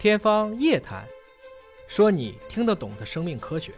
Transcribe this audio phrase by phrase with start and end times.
[0.00, 1.04] 天方夜谭，
[1.86, 3.70] 说你听得懂的生命科学。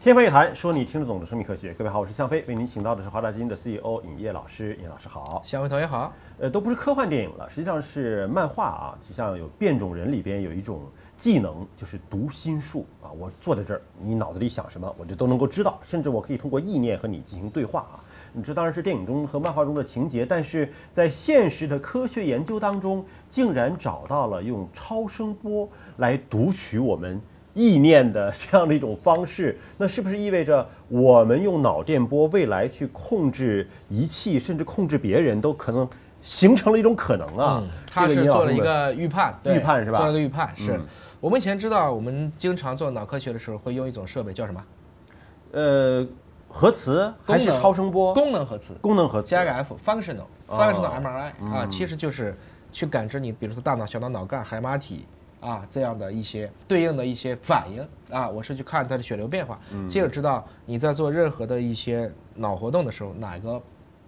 [0.00, 1.74] 天方夜谭，说你听得懂的生命科学。
[1.74, 4.78] 各位好，我是向飞，为您请到的是华大基因的 CEO 尹烨老师。
[4.80, 6.14] 尹老师好，向飞同学好。
[6.38, 8.98] 呃，都不是科幻电影了，实际上是漫画啊。
[9.04, 10.84] 就像有变种人里边有一种
[11.16, 13.10] 技能，就是读心术啊。
[13.10, 17.98] 我坐在这儿，你脑子里想什么，我就都能够知道，甚至我可以通过意念和你进行对话啊。
[18.32, 27.20] 你这当然是电影中和漫画中的情节，但是在现实的科学研究当中，竟然找到了用超声波来读取我们
[27.54, 29.58] 意念的这样的一种方式。
[29.76, 35.88] 那是不是意味着我们用脑电波未来去控制仪器，甚至控制别人都可能
[36.20, 37.64] 形成了一种可能啊？
[37.90, 39.98] 他是做了一个预判，预判是吧？
[39.98, 40.80] 做了个预判，是
[41.20, 44.64] 我们以前知道，我们经常做脑科学的时候会用一种设备，叫什么？
[45.52, 46.06] 呃。
[46.50, 48.12] 核磁还是超声波？
[48.12, 52.36] 功能核磁，功能核磁加个 F，functional，functional MRI 啊，其实就是
[52.72, 55.06] 去感知你，比如说大脑、小脑、脑干、海马体
[55.40, 63.62] 啊这样的一些对应的一些反应啊，我是去看它的血流变化，进而知道你在做任何的一些脑活动的时候哪个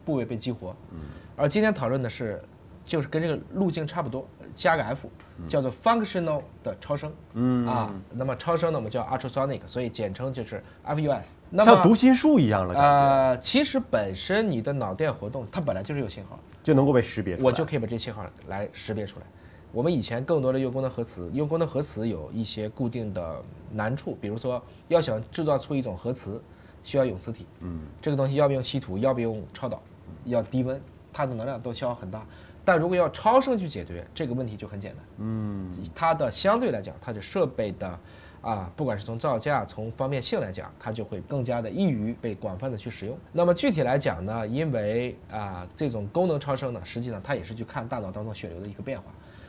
[0.05, 0.75] 部位被激活。
[0.91, 0.99] 嗯
[1.35, 2.43] 而今天讨论的是，
[2.85, 5.09] 就是跟这个路径差不多，加个 F。
[5.49, 11.39] 叫做 functional 的超声，嗯啊，那么超声呢，我们叫 ultrasonic，所以简称就是 FUS。
[11.65, 17.45] 像读心术一样了，呃，其实本身你的脑电活动，它本来就是有信号，就能够被识别出来。
[17.45, 19.27] 我就可以把这信号来识别出来。
[19.73, 26.41] 我们以前更多的用功能核磁，用功能核磁有一些固定的难处，比如说要想制造出一种核磁，
[26.85, 29.83] 需要永磁体，嗯，这个东西要不用稀土，要不用超导，
[30.27, 30.81] 要低温，
[31.13, 32.25] 它的能量都消耗很大。
[32.65, 37.99] 但如果要超声去解决这个问题就很简单，嗯，它的相对来讲，它的设备的，
[38.41, 43.19] 啊，不管是从造价、从方便性来讲，它就会更加的易于被广泛的去使用。
[43.33, 49.05] 那么具体来讲呢，因为啊，这种功能超声呢，实际上它也是去看大脑当中血流的一个变化。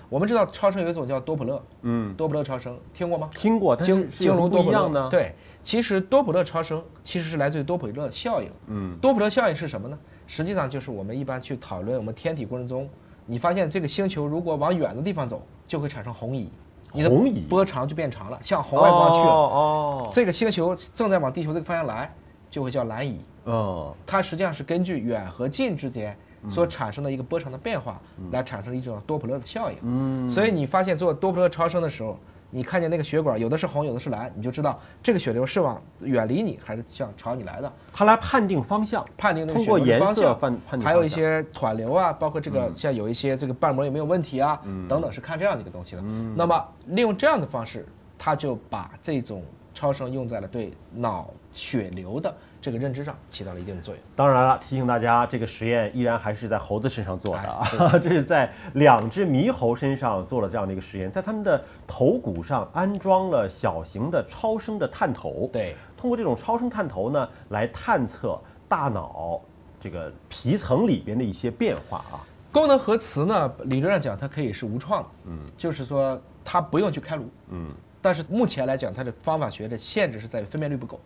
[0.09, 3.30] 我们知道超声有一种叫多普勒，嗯，多普勒超声听过吗？
[3.34, 5.08] 听过，经经不一样呢。
[5.09, 8.51] 对，其实多普勒超声其实是来自于多普勒效应。
[8.68, 9.97] 嗯，多普勒效应是什么呢？
[10.28, 12.88] 实际上就是我们一般去讨论我们天体过程中。
[13.25, 16.50] 你发现这个星球如果往远的地方走，就会产生红移，
[16.91, 17.09] 你的
[17.50, 19.34] 波长就变长了，向红外光去了。
[19.34, 22.13] 哦，这个星球正在往地球这个方向来，
[22.50, 23.19] 就会叫蓝移。
[23.45, 26.17] 哦，它实际上是根据远和近之间
[26.47, 28.01] 所产生的一个波长的变化，
[28.31, 29.78] 来产生一种多普勒的效应。
[29.81, 32.17] 嗯，所以你发现做多普勒超声的时候。
[32.56, 37.74] 你看见那个血管，有的是红，有的是蓝，你就知道这个血流是往远离你，还是向朝你来的。
[37.91, 40.38] 它来判定方向，判定那个血流方向。
[40.38, 46.02] 判判还有一些湍流啊，包括这个像有一些这个瓣膜有没有问题啊，等等，是看这样的一个东西的。
[46.36, 47.88] 那么利用这样的方式，
[48.19, 49.42] 他就把这种
[49.74, 52.31] 超声用在了对脑血流的。
[52.63, 54.01] 这个认知上起到了一定的作用。
[54.16, 57.68] 当然了，提醒大家，这个实验依然还是在猴子身上做的啊，
[58.01, 65.50] 这是在两只猕猴身上做了这样的一个实验，在它们的头骨上安装了小型的超声的探头。
[65.51, 69.41] 对，通过这种超声探头呢，来探测大脑
[69.78, 72.24] 这个皮层里边的一些变化啊。
[72.50, 77.68] 功能核磁呢，理论上讲它可以是无创的，嗯，就是说它不用去开颅，嗯，
[78.01, 80.97] 但是目前来讲，它的方法学的限制是在于分辨率不够。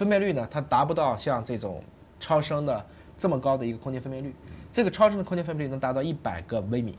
[0.00, 1.82] 分辨率呢，它达不到像这种
[2.18, 2.86] 超声的
[3.18, 4.34] 这么高的一个空间分辨率。
[4.72, 6.98] 这个超声的空间分辨率能达到一百个微米，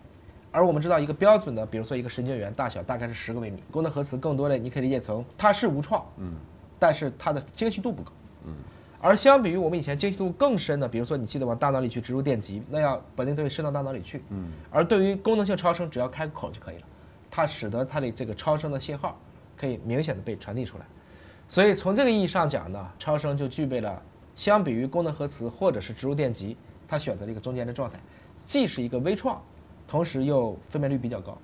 [0.52, 3.64] 而我们知道一个标准的，比如说一个神经元大小大概是十个微米。
[3.72, 6.36] 功能核磁更多的，你可以理解成它是无创，嗯，
[6.78, 8.12] 但是它的精细度不够，
[8.46, 8.54] 嗯。
[9.02, 14.52] 而相比于我们以前精细度更深的，比如说你记得往大脑里去植入电极，那要把那东西伸到大脑里去，嗯。
[14.70, 16.84] 而对于功能性超声，只要开个口就可以了，
[17.32, 19.18] 它使得它的这个超声的信号
[19.58, 20.86] 可以明显的被传递出来。
[21.52, 24.02] 所以从这个意义上讲呢，超声就具备了
[24.34, 26.56] 相比于功能核磁或者是植入电极，
[26.88, 28.00] 它选择了一个中间的状态，
[28.46, 29.44] 既是一个微创，
[29.86, 31.38] 同时又分辨率比较高。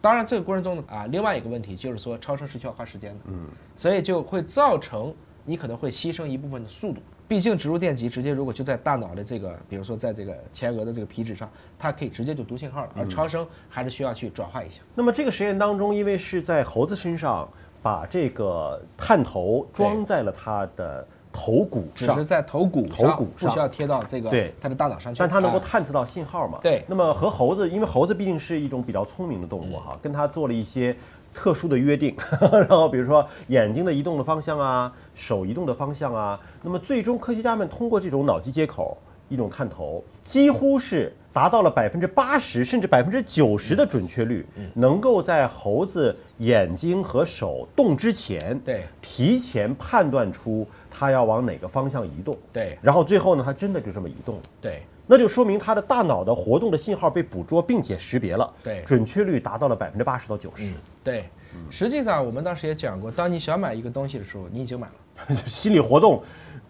[0.00, 5.14] 当然这个过程中呢啊，另外一个问题就是说超声是需要花时间的，嗯，所以就会造成
[5.44, 7.02] 你可能会牺牲一部分的速度。
[7.28, 14.80] 毕竟植入电极直接如果就在大脑的这个，比如说在这个前额的这个皮质上，它可以直接就读信号了，而超声还是需要去转化一下。
[14.94, 17.46] 那么这个实验当中，因为是在猴子身上。
[17.86, 25.20] 把这个探头装在了它的头骨上，只是在头骨头骨上，不需要贴到这个对它的大脑上去。
[25.20, 26.58] 但它能够探测到信号嘛？
[26.60, 26.84] 对。
[26.88, 30.96] 那么和猴子，因为猴子毕竟是一种比较聪明的动物哈，跟它做了一些
[31.32, 32.16] 特殊的约定，
[32.50, 41.12] 然后比如说眼睛的移动的方向啊，手移动的方向啊，那么最终科学家们通过这种脑机接口一种探头，几乎是。
[41.36, 44.42] 达到了百分之八十甚至百分之九十的准确率，
[44.72, 54.80] 能够在猴子眼睛和手动之前，对，提前判断出它要往哪个方向移动，对，然后最后呢，它真的就这么移动了，对。
[55.06, 60.72] 那就说明它的大脑的活动的信号被捕捉并且识别了，对准确率达到了百分之八十到九十。
[61.04, 61.26] 对，
[61.68, 65.36] 实际上我们当时也讲过，当你想买一个东西的时候，你已经买了。
[65.44, 66.22] 心理活动，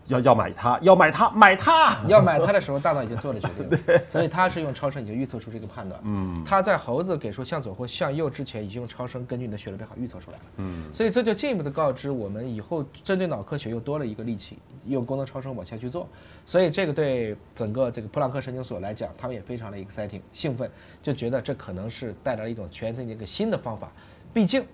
[0.07, 1.97] 要要买它，要买它，买它。
[2.07, 6.01] 要买它的时候，大脑已经做了决定 了，所以它是用超声已经预测出这个判断。
[6.05, 10.43] 嗯，它在猴子给出向左或向右之前，已经用超声根据你的血流变化预测出来了。
[10.59, 16.09] 嗯，所以这就进一步的告知我们以后针对脑科学又多了一个利器，用功能超声往下去做。
[16.45, 20.71] 所以这个对整个这个普朗克神经所来讲，他们也非常的 exciting 兴奋，
[21.03, 23.91] 就觉得这可能是带来了一种全新的一个新的方法。
[24.33, 24.65] 毕竟。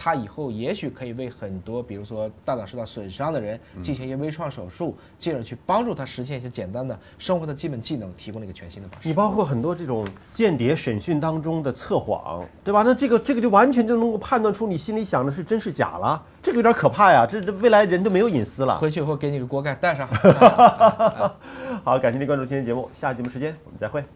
[0.00, 9.08] 它以后也许可以为很多，比如说大脑受到损伤的人进行一些微创手术，进而去帮助他实现一些简单的生活的基本技能，提供了一个全新的方式。
[9.08, 12.84] 你包括很多这种间谍审讯当中的测谎，对吧？
[12.86, 17.26] 那这个这个就完全就能够判断出你心里想的是真是假了，这个有点可怕呀！
[17.28, 18.78] 这这未来人都没有隐私了。
[18.78, 20.08] 回去以后给你个锅盖带上。
[21.82, 24.08] 好，感谢您关注今天节目，下期节目时间我们再会。